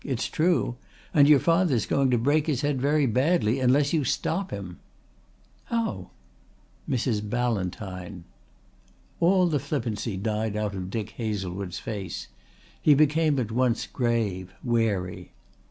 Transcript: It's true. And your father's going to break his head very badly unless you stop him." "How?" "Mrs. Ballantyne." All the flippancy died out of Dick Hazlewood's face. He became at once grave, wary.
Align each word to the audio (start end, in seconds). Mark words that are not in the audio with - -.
It's 0.03 0.25
true. 0.29 0.77
And 1.13 1.29
your 1.29 1.37
father's 1.37 1.85
going 1.85 2.09
to 2.09 2.17
break 2.17 2.47
his 2.47 2.61
head 2.61 2.81
very 2.81 3.05
badly 3.05 3.59
unless 3.59 3.93
you 3.93 4.03
stop 4.03 4.49
him." 4.49 4.79
"How?" 5.65 6.09
"Mrs. 6.89 7.21
Ballantyne." 7.29 8.23
All 9.19 9.45
the 9.45 9.59
flippancy 9.59 10.17
died 10.17 10.55
out 10.57 10.73
of 10.73 10.89
Dick 10.89 11.11
Hazlewood's 11.17 11.77
face. 11.77 12.29
He 12.81 12.95
became 12.95 13.37
at 13.37 13.51
once 13.51 13.85
grave, 13.85 14.55
wary. 14.63 15.33